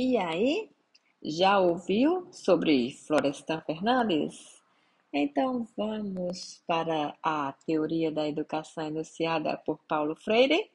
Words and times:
E 0.00 0.16
aí, 0.16 0.70
já 1.20 1.58
ouviu 1.58 2.28
sobre 2.30 2.92
Florestan 2.92 3.60
Fernandes? 3.62 4.62
Então 5.12 5.66
vamos 5.76 6.62
para 6.68 7.18
a 7.20 7.52
teoria 7.66 8.08
da 8.12 8.28
educação 8.28 8.86
enunciada 8.86 9.56
por 9.56 9.80
Paulo 9.88 10.14
Freire? 10.14 10.70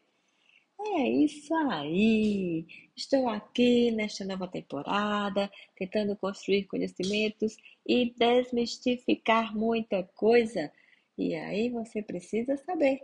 É 0.78 1.07
isso 1.07 1.55
aí! 1.55 2.67
Estou 2.97 3.29
aqui 3.29 3.91
nesta 3.91 4.25
nova 4.25 4.46
temporada, 4.46 5.50
tentando 5.78 6.18
construir 6.18 6.66
conhecimentos 6.66 7.55
e 7.88 8.14
desmistificar 8.18 9.55
muita 9.55 10.04
coisa. 10.16 10.70
E 11.18 11.34
aí 11.34 11.70
você 11.70 12.02
precisa 12.02 12.58
saber 12.58 13.00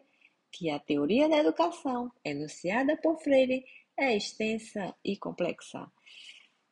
que 0.51 0.69
a 0.69 0.79
teoria 0.79 1.29
da 1.29 1.37
educação, 1.37 2.11
enunciada 2.25 2.97
por 2.97 3.17
Freire, 3.21 3.63
é 3.99 4.15
extensa 4.15 4.95
e 5.03 5.17
complexa. 5.17 5.89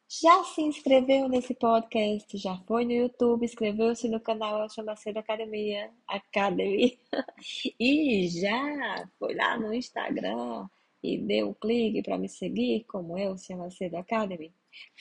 Já 0.09 0.41
se 0.45 0.61
inscreveu 0.61 1.27
nesse 1.27 1.54
podcast? 1.54 2.37
Já 2.37 2.57
foi 2.65 2.85
no 2.85 2.93
YouTube? 2.93 3.43
Inscreveu-se 3.43 4.07
no 4.07 4.21
canal 4.21 4.69
Chama 4.69 4.95
Cedo 4.95 5.18
Academia 5.18 5.91
Academy? 6.07 6.97
e 7.77 8.29
já 8.29 9.09
foi 9.19 9.35
lá 9.35 9.59
no 9.59 9.73
Instagram 9.73 10.65
e 11.04 11.18
deu 11.18 11.49
um 11.49 11.54
clique 11.54 12.01
para 12.01 12.18
me 12.18 12.29
seguir, 12.29 12.85
como 12.85 13.18
eu, 13.18 13.37
Chama 13.37 13.69
Cedo 13.69 13.97
Academy? 13.97 14.54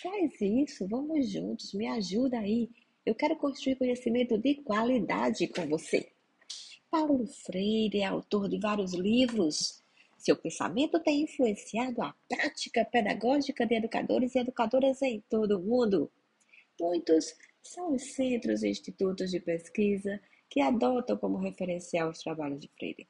Faz 0.02 0.40
isso, 0.40 0.88
vamos 0.88 1.30
juntos, 1.30 1.72
me 1.72 1.86
ajuda 1.86 2.40
aí. 2.40 2.68
Eu 3.04 3.14
quero 3.14 3.36
construir 3.36 3.76
conhecimento 3.76 4.36
de 4.36 4.56
qualidade 4.56 5.46
com 5.46 5.68
você. 5.68 6.10
Paulo 6.90 7.26
Freire 7.28 8.00
é 8.00 8.06
autor 8.06 8.48
de 8.48 8.58
vários 8.58 8.92
livros. 8.92 9.85
Seu 10.26 10.34
pensamento 10.36 10.98
tem 10.98 11.22
influenciado 11.22 12.02
a 12.02 12.12
prática 12.28 12.84
pedagógica 12.84 13.64
de 13.64 13.76
educadores 13.76 14.34
e 14.34 14.40
educadoras 14.40 15.00
em 15.00 15.20
todo 15.30 15.56
o 15.56 15.62
mundo. 15.62 16.10
Muitos 16.80 17.32
são 17.62 17.94
os 17.94 18.02
centros 18.12 18.64
e 18.64 18.68
institutos 18.68 19.30
de 19.30 19.38
pesquisa 19.38 20.20
que 20.50 20.60
adotam 20.60 21.16
como 21.16 21.38
referencial 21.38 22.10
os 22.10 22.18
trabalhos 22.18 22.58
de 22.60 22.68
Freire. 22.76 23.06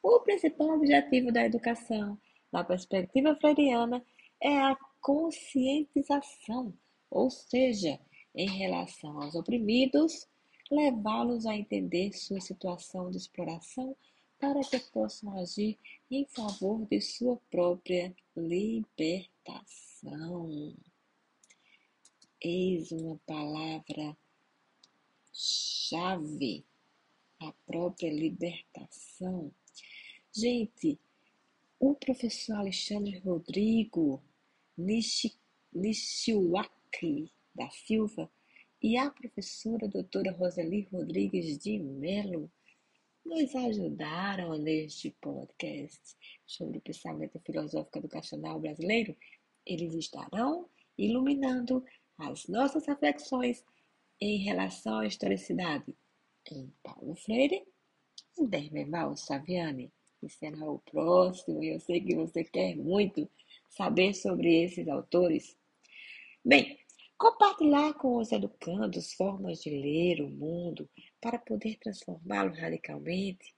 O 0.00 0.20
principal 0.20 0.68
objetivo 0.76 1.32
da 1.32 1.44
educação, 1.44 2.16
na 2.52 2.62
perspectiva 2.62 3.34
freiriana, 3.34 4.00
é 4.40 4.56
a 4.56 4.76
conscientização, 5.00 6.72
ou 7.10 7.28
seja, 7.28 7.98
em 8.36 8.48
relação 8.48 9.20
aos 9.20 9.34
oprimidos, 9.34 10.28
levá-los 10.70 11.44
a 11.44 11.56
entender 11.56 12.12
sua 12.12 12.40
situação 12.40 13.10
de 13.10 13.16
exploração 13.16 13.96
para 14.42 14.60
que 14.64 14.80
possam 14.90 15.38
agir 15.38 15.78
em 16.10 16.26
favor 16.26 16.84
de 16.88 17.00
sua 17.00 17.36
própria 17.48 18.12
libertação. 18.36 19.54
Eis 22.40 22.90
uma 22.90 23.16
palavra 23.24 24.16
chave, 25.32 26.66
a 27.38 27.52
própria 27.64 28.12
libertação. 28.12 29.54
Gente, 30.34 30.98
o 31.78 31.94
professor 31.94 32.56
Alexandre 32.56 33.20
Rodrigo 33.20 34.20
Nishiwaki 35.72 37.30
da 37.54 37.70
Silva 37.70 38.28
e 38.82 38.96
a 38.96 39.08
professora 39.08 39.86
doutora 39.86 40.32
Roseli 40.32 40.88
Rodrigues 40.90 41.58
de 41.58 41.78
Melo 41.78 42.50
nos 43.24 43.54
ajudaram 43.54 44.58
neste 44.58 45.10
podcast 45.20 46.16
sobre 46.46 46.78
o 46.78 46.82
pensamento 46.82 47.38
filosófico 47.40 47.98
educacional 47.98 48.60
brasileiro. 48.60 49.16
Eles 49.64 49.94
estarão 49.94 50.68
iluminando 50.98 51.84
as 52.18 52.46
nossas 52.46 52.86
reflexões 52.86 53.64
em 54.20 54.38
relação 54.38 54.98
à 54.98 55.06
historicidade 55.06 55.96
em 56.50 56.72
Paulo 56.82 57.14
Freire 57.14 57.64
e 58.38 58.46
Dermeval 58.46 59.16
Saviani, 59.16 59.92
que 60.20 60.28
será 60.28 60.70
o 60.70 60.78
próximo, 60.78 61.62
e 61.62 61.68
eu 61.68 61.80
sei 61.80 62.00
que 62.00 62.14
você 62.14 62.44
quer 62.44 62.76
muito 62.76 63.28
saber 63.68 64.14
sobre 64.14 64.64
esses 64.64 64.86
autores. 64.88 65.56
Bem, 66.44 66.78
Compartilhar 67.22 67.94
com 67.94 68.16
os 68.16 68.32
educandos 68.32 69.14
formas 69.14 69.62
de 69.62 69.70
ler 69.70 70.20
o 70.20 70.28
mundo 70.28 70.90
para 71.20 71.38
poder 71.38 71.78
transformá-lo 71.78 72.52
radicalmente. 72.52 73.54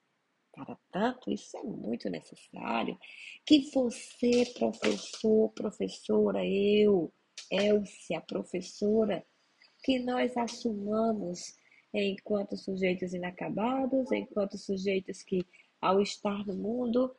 Para 0.52 0.76
tanto, 0.92 1.30
isso 1.30 1.56
é 1.56 1.62
muito 1.62 2.10
necessário 2.10 2.98
que 3.47 3.70
você, 3.70 4.44
professor, 4.52 5.48
professora, 5.52 6.44
eu, 6.44 7.10
Elcia, 7.50 8.20
professora, 8.20 9.25
que 9.82 9.98
nós 9.98 10.36
assumamos 10.36 11.56
enquanto 11.94 12.58
sujeitos 12.58 13.14
inacabados, 13.14 14.12
enquanto 14.12 14.58
sujeitos 14.58 15.22
que, 15.22 15.42
ao 15.81 16.02
estar 16.02 16.46
no 16.46 16.54
mundo, 16.54 17.16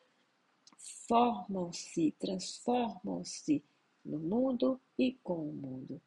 formam-se, 1.08 2.12
transformam-se 2.20 3.66
no 4.06 4.20
mundo 4.20 4.80
e 4.96 5.14
com 5.24 5.50
o 5.50 5.52
mundo. 5.52 6.00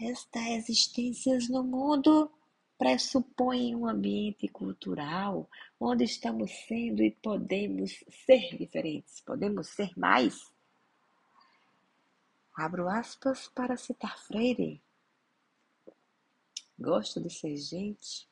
Estas 0.00 0.68
existências 0.68 1.48
no 1.48 1.64
mundo 1.64 2.30
pressupõem 2.78 3.74
um 3.74 3.88
ambiente 3.88 4.46
cultural 4.46 5.50
onde 5.80 6.04
estamos 6.04 6.52
sendo 6.68 7.02
e 7.02 7.10
podemos 7.10 8.04
ser 8.24 8.56
diferentes, 8.56 9.20
podemos 9.22 9.66
ser 9.70 9.90
mais. 9.98 10.52
Abro 12.54 12.88
aspas 12.88 13.48
para 13.48 13.76
citar 13.76 14.16
Freire. 14.20 14.80
Gosto 16.78 17.20
de 17.20 17.28
ser 17.28 17.56
gente 17.56 18.28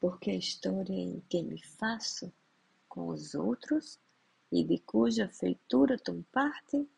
porque 0.00 0.32
a 0.32 0.36
história 0.36 0.92
em 0.92 1.20
que 1.28 1.42
me 1.42 1.62
faço 1.62 2.32
com 2.88 3.06
os 3.06 3.36
outros 3.36 4.00
e 4.50 4.64
de 4.64 4.80
cuja 4.80 5.28
feitura 5.28 5.96
tomo 5.96 6.24
parte 6.32 6.88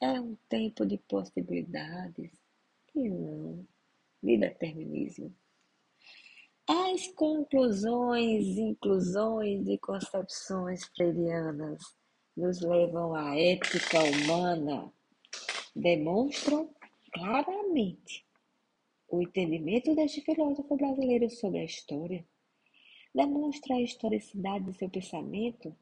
é 0.00 0.18
um 0.18 0.34
tempo 0.48 0.86
de 0.86 0.96
possibilidades 0.96 2.43
e 2.94 3.08
não 3.08 3.66
de 4.22 4.38
determinismo. 4.38 5.34
As 6.66 7.06
conclusões, 7.08 8.56
inclusões 8.56 9.68
e 9.68 9.76
concepções 9.76 10.84
freirianas 10.96 11.94
nos 12.34 12.60
levam 12.62 13.14
à 13.14 13.38
ética 13.38 13.98
humana, 14.02 14.90
demonstram 15.76 16.70
claramente 17.12 18.24
o 19.08 19.20
entendimento 19.20 19.94
deste 19.94 20.22
filósofo 20.22 20.74
brasileiro 20.74 21.28
sobre 21.28 21.58
a 21.58 21.64
história, 21.64 22.24
demonstra 23.14 23.74
a 23.74 23.82
historicidade 23.82 24.64
de 24.64 24.78
seu 24.78 24.88
pensamento, 24.88 25.76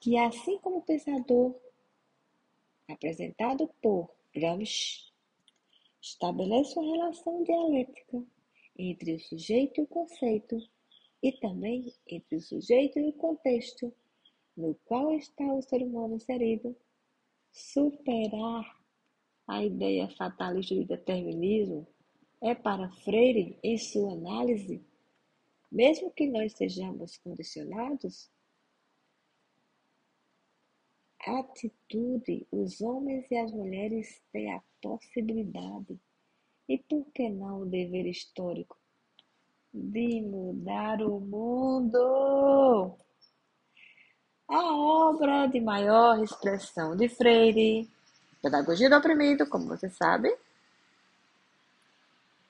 que 0.00 0.16
assim 0.18 0.58
como 0.58 0.76
o 0.76 0.82
pensador 0.82 1.56
apresentado 2.86 3.68
por 3.80 4.10
Gramsci 4.32 5.07
Estabelece 6.00 6.78
uma 6.78 6.96
relação 6.96 7.42
dialética 7.42 8.24
entre 8.78 9.14
o 9.14 9.20
sujeito 9.20 9.80
e 9.80 9.84
o 9.84 9.86
conceito, 9.86 10.56
e 11.22 11.32
também 11.32 11.92
entre 12.06 12.36
o 12.36 12.40
sujeito 12.40 12.98
e 12.98 13.08
o 13.08 13.12
contexto 13.12 13.92
no 14.56 14.74
qual 14.84 15.12
está 15.14 15.44
o 15.52 15.62
ser 15.62 15.82
humano 15.82 16.16
inserido. 16.16 16.76
Superar 17.52 18.78
a 19.46 19.64
ideia 19.64 20.08
fatalista 20.16 20.74
de 20.74 20.84
determinismo 20.84 21.86
é 22.40 22.54
para 22.54 22.90
Freire, 22.90 23.58
em 23.62 23.76
sua 23.78 24.12
análise, 24.12 24.84
mesmo 25.70 26.10
que 26.10 26.26
nós 26.28 26.52
sejamos 26.52 27.16
condicionados, 27.18 28.30
atitude, 31.26 32.46
os 32.50 32.80
homens 32.80 33.26
e 33.30 33.36
as 33.36 33.52
mulheres 33.52 34.20
têm 34.32 34.52
a 34.52 34.62
possibilidade, 34.80 35.98
e 36.68 36.78
por 36.78 37.04
que 37.14 37.28
não 37.28 37.62
o 37.62 37.66
dever 37.66 38.06
histórico, 38.06 38.76
de 39.72 40.20
mudar 40.22 41.02
o 41.02 41.20
mundo? 41.20 42.94
A 44.48 44.76
obra 44.76 45.46
de 45.46 45.60
maior 45.60 46.22
expressão 46.22 46.96
de 46.96 47.08
Freire, 47.08 47.88
Pedagogia 48.42 48.88
do 48.88 48.96
Oprimido, 48.96 49.46
como 49.48 49.66
você 49.66 49.90
sabe, 49.90 50.34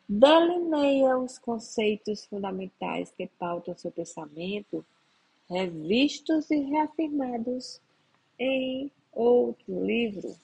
delineia 0.09 1.19
os 1.19 1.39
conceitos 1.39 2.25
fundamentais 2.27 3.11
que 3.11 3.27
pautam 3.39 3.77
seu 3.77 3.91
pensamento, 3.91 4.85
revistos 5.51 6.51
e 6.51 6.61
reafirmados 6.61 7.81
em 8.39 8.91
outro 9.13 9.85
livro, 9.85 10.35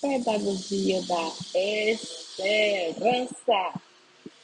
Pedagogia 0.00 1.02
da 1.02 1.28
Esperança, 1.90 3.80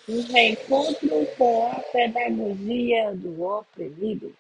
um 0.09 0.23
reencontro 0.23 1.27
com 1.37 1.67
a 1.67 1.81
pedagogia 1.93 3.15
do 3.15 3.43
oprimido. 3.43 4.35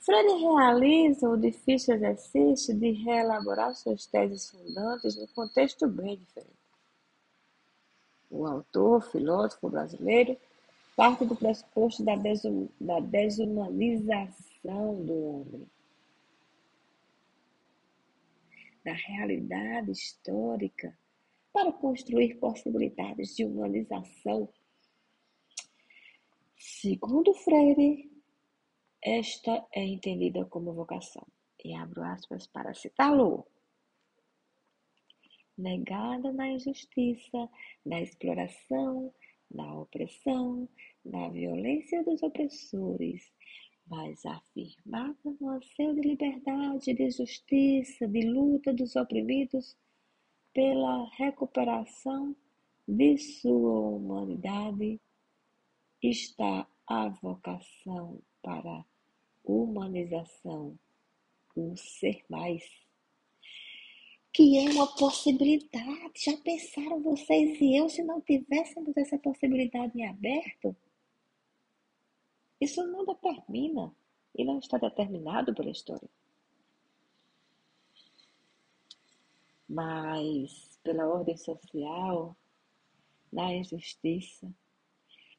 Freire 0.00 0.40
realiza 0.40 1.28
o 1.28 1.36
difícil 1.36 1.94
exercício 1.94 2.74
de 2.74 2.92
reelaborar 2.92 3.74
suas 3.74 4.06
teses 4.06 4.50
fundantes 4.50 5.16
num 5.16 5.26
contexto 5.28 5.86
bem 5.86 6.16
diferente. 6.16 6.56
O 8.30 8.46
autor, 8.46 9.02
filósofo 9.02 9.68
brasileiro, 9.68 10.36
parte 10.96 11.24
do 11.24 11.36
pressuposto 11.36 12.04
da, 12.04 12.14
da 12.14 13.00
desumanização 13.00 15.04
do 15.04 15.26
homem, 15.26 15.66
da 18.88 18.94
realidade 18.94 19.92
histórica, 19.92 20.98
para 21.52 21.70
construir 21.70 22.36
possibilidades 22.36 23.36
de 23.36 23.44
humanização. 23.44 24.50
Segundo 26.56 27.34
Freire, 27.34 28.10
esta 29.02 29.66
é 29.74 29.84
entendida 29.84 30.46
como 30.46 30.72
vocação. 30.72 31.26
E 31.62 31.74
abro 31.74 32.02
aspas 32.02 32.46
para 32.46 32.72
citá-lo 32.72 33.46
negada 35.58 36.32
na 36.32 36.48
injustiça, 36.48 37.50
na 37.84 38.00
exploração, 38.00 39.12
na 39.50 39.80
opressão, 39.80 40.66
na 41.04 41.28
violência 41.28 42.02
dos 42.04 42.22
opressores, 42.22 43.30
mas 43.88 44.24
afirmada 44.26 45.16
no 45.40 45.50
anseio 45.50 45.94
de 45.94 46.00
liberdade, 46.00 46.94
de 46.94 47.10
justiça, 47.10 48.06
de 48.06 48.22
luta 48.22 48.72
dos 48.72 48.96
oprimidos 48.96 49.76
pela 50.52 51.08
recuperação 51.16 52.34
de 52.86 53.18
sua 53.18 53.80
humanidade, 53.80 55.00
está 56.02 56.66
a 56.86 57.08
vocação 57.08 58.20
para 58.42 58.84
humanização, 59.44 60.78
o 61.54 61.76
ser 61.76 62.22
mais 62.28 62.62
que 64.38 64.56
é 64.56 64.70
uma 64.70 64.86
possibilidade. 64.86 66.12
Já 66.14 66.36
pensaram 66.36 67.02
vocês 67.02 67.60
e 67.60 67.76
eu 67.76 67.88
se 67.88 68.04
não 68.04 68.20
tivéssemos 68.20 68.96
essa 68.96 69.18
possibilidade 69.18 69.98
em 69.98 70.06
aberto? 70.06 70.76
Isso 72.60 72.84
não 72.86 73.04
determina 73.04 73.94
e 74.34 74.44
não 74.44 74.58
está 74.58 74.78
determinado 74.78 75.54
pela 75.54 75.70
história. 75.70 76.08
Mas 79.68 80.78
pela 80.82 81.06
ordem 81.06 81.36
social, 81.36 82.36
na 83.32 83.52
injustiça, 83.54 84.50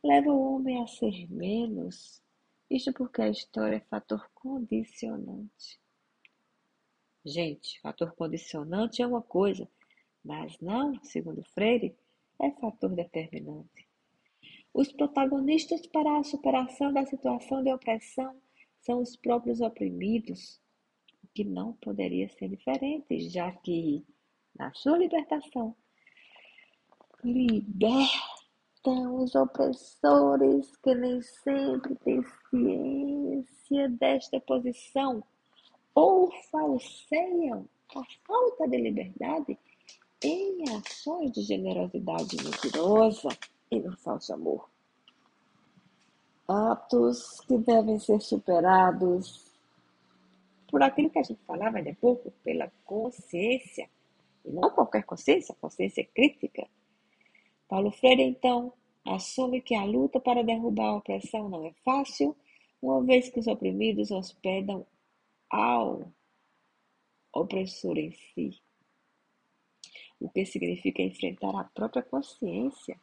leva 0.04 0.30
o 0.30 0.56
homem 0.56 0.81
a 0.81 0.88
ser 0.88 1.30
menos, 1.31 2.21
isto 2.69 2.94
porque 2.94 3.21
a 3.21 3.30
história 3.30 3.77
é 3.77 3.80
fator 3.81 4.30
condicionante. 4.33 5.80
Gente, 7.25 7.81
fator 7.81 8.13
condicionante 8.13 9.01
é 9.01 9.07
uma 9.07 9.21
coisa, 9.21 9.68
mas 10.24 10.57
não, 10.60 11.04
segundo 11.04 11.44
Freire, 11.44 11.98
é 12.39 12.51
fator 12.51 12.92
determinante. 12.92 13.88
Os 14.74 14.92
protagonistas 14.92 15.86
para 15.88 16.19
a 16.19 16.24
superação 16.24 16.94
da 16.94 17.06
situação 17.06 17.63
de 17.63 17.74
opressão 17.74 18.36
são 18.81 19.01
os 19.01 19.16
próprios 19.16 19.62
oprimidos, 19.62 20.62
o 21.24 21.27
que 21.33 21.44
não 21.44 21.74
poderia 21.74 22.30
ser 22.30 22.50
diferente, 22.50 23.19
já 23.30 23.51
que, 23.51 24.06
na 24.56 24.74
sua 24.74 24.98
libertação, 24.98 25.75
libertam 27.24 28.10
os 29.16 29.36
opressores 29.36 30.75
que 30.77 30.95
nem 30.95 31.21
sempre 31.21 31.95
têm 31.95 32.24
ciência 32.50 33.89
desta 33.89 34.39
posição 34.39 35.24
ou 35.94 36.31
falseiam 36.51 37.68
a 37.95 38.04
falta 38.25 38.68
de 38.68 38.77
liberdade 38.77 39.57
em 40.24 40.63
ações 40.77 41.31
de 41.31 41.42
generosidade 41.42 42.38
mentirosa 42.38 43.30
e 43.71 43.80
no 43.80 43.95
falso 43.98 44.33
amor. 44.33 44.69
Atos 46.48 47.42
que 47.42 47.57
devem 47.57 48.00
ser 48.00 48.19
superados 48.21 49.50
por 50.68 50.81
aquilo 50.81 51.10
que 51.10 51.19
a 51.19 51.24
gente 51.24 51.39
falava 51.45 51.77
ainda 51.77 51.92
há 51.92 51.95
pouco, 51.95 52.31
pela 52.44 52.71
consciência, 52.86 53.89
e 54.45 54.51
não 54.51 54.69
qualquer 54.69 55.04
consciência, 55.04 55.56
consciência 55.60 56.06
crítica. 56.06 56.68
Paulo 57.68 57.92
Freire, 57.92 58.24
então, 58.24 58.74
assume 59.06 59.62
que 59.62 59.75
a 59.75 59.83
luta 59.83 60.19
para 60.19 60.44
derrubar 60.44 60.89
a 60.89 60.98
opressão 60.98 61.50
não 61.50 61.66
é 61.66 61.74
fácil, 61.83 62.36
uma 62.81 63.04
vez 63.04 63.30
que 63.30 63.39
os 63.39 63.48
oprimidos 63.48 64.12
hospedam 64.12 64.86
ao 65.50 66.12
opressor 67.33 67.98
em 67.98 68.12
si, 68.12 68.60
o 70.19 70.30
que 70.30 70.45
significa 70.45 71.01
enfrentar 71.01 71.56
a 71.56 71.63
própria 71.63 72.01
consciência 72.01 73.00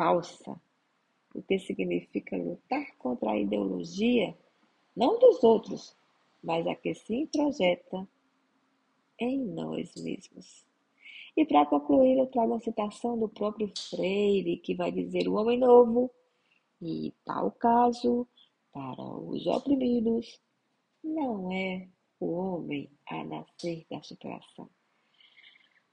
falsa, 0.00 0.58
o 1.34 1.42
que 1.42 1.58
significa 1.58 2.34
lutar 2.34 2.96
contra 2.96 3.32
a 3.32 3.38
ideologia, 3.38 4.34
não 4.96 5.18
dos 5.18 5.44
outros, 5.44 5.94
mas 6.42 6.66
a 6.66 6.74
que 6.74 6.94
se 6.94 7.14
introjeta 7.14 8.08
em 9.18 9.44
nós 9.44 9.94
mesmos. 9.96 10.64
E 11.36 11.44
para 11.44 11.66
concluir, 11.66 12.16
eu 12.16 12.26
trago 12.28 12.52
uma 12.52 12.60
citação 12.60 13.18
do 13.18 13.28
próprio 13.28 13.70
Freire, 13.76 14.56
que 14.56 14.74
vai 14.74 14.90
dizer: 14.90 15.28
o 15.28 15.34
homem 15.34 15.58
novo, 15.58 16.10
e 16.80 17.12
tal 17.22 17.50
caso, 17.50 18.26
para 18.72 19.02
os 19.02 19.46
oprimidos, 19.46 20.40
não 21.04 21.52
é 21.52 21.86
o 22.18 22.32
homem 22.32 22.90
a 23.06 23.22
nascer 23.22 23.84
da 23.90 24.02
superação. 24.02 24.70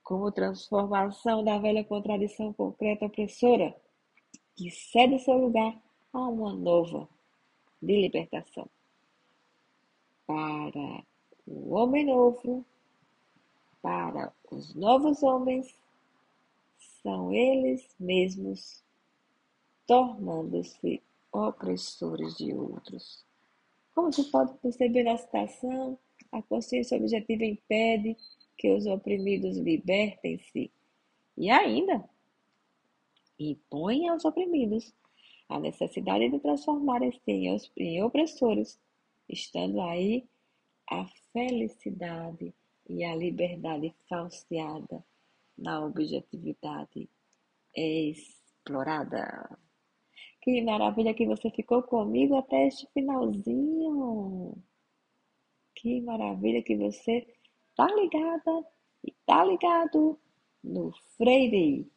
Como 0.01 0.31
transformação 0.31 1.43
da 1.43 1.57
velha 1.57 1.83
contradição 1.83 2.53
concreta 2.53 3.05
opressora, 3.05 3.75
que 4.57 4.71
cede 4.71 5.19
seu 5.19 5.37
lugar 5.37 5.79
a 6.11 6.19
uma 6.19 6.51
nova 6.51 7.07
de 7.79 8.01
libertação. 8.01 8.67
Para 10.25 11.03
o 11.45 11.75
homem 11.75 12.05
novo, 12.05 12.65
para 13.83 14.33
os 14.51 14.73
novos 14.73 15.21
homens, 15.21 15.73
são 17.03 17.31
eles 17.31 17.95
mesmos 17.99 18.83
tornando-se 19.85 21.01
opressores 21.31 22.35
de 22.35 22.51
outros. 22.51 23.23
Como 23.93 24.11
se 24.11 24.23
pode 24.25 24.57
perceber 24.57 25.03
na 25.03 25.17
citação, 25.17 25.97
a 26.31 26.41
consciência 26.41 26.97
objetiva 26.97 27.45
impede 27.45 28.17
que 28.57 28.69
os 28.73 28.87
oprimidos 28.87 29.55
libertem-se 29.57 30.71
e 31.37 31.49
ainda 31.51 32.03
impõe 33.39 34.07
aos 34.07 34.25
oprimidos 34.25 34.93
a 35.49 35.59
necessidade 35.59 36.29
de 36.29 36.39
transformarem-se 36.39 37.21
em 37.77 38.03
opressores, 38.03 38.79
estando 39.29 39.81
aí 39.81 40.27
a 40.89 41.05
felicidade 41.31 42.53
e 42.89 43.03
a 43.03 43.15
liberdade 43.15 43.93
falseada 44.09 45.03
na 45.57 45.85
objetividade 45.85 47.09
explorada. 47.75 49.57
Que 50.41 50.61
maravilha 50.61 51.13
que 51.13 51.25
você 51.25 51.49
ficou 51.51 51.83
comigo 51.83 52.35
até 52.35 52.67
este 52.67 52.87
finalzinho. 52.93 54.55
Que 55.75 56.01
maravilha 56.01 56.63
que 56.63 56.75
você 56.75 57.27
tá 57.75 57.85
ligada 57.93 58.65
e 59.03 59.13
tá 59.25 59.43
ligado 59.43 60.19
no 60.63 60.91
Freire. 61.17 61.91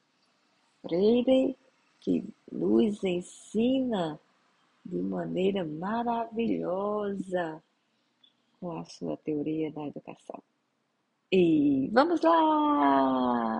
Freire 0.83 1.57
que 2.01 2.25
nos 2.51 3.05
ensina 3.05 4.19
de 4.85 4.97
maneira 4.97 5.65
maravilhosa 5.65 7.63
com 8.61 8.79
a 8.79 8.85
sua 8.85 9.17
teoria 9.19 9.71
da 9.73 9.87
educação. 9.87 10.43
E 11.33 11.89
vamos 11.93 12.21
lá! 12.23 13.59